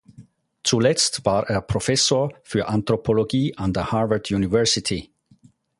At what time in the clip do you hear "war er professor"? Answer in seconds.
1.25-2.33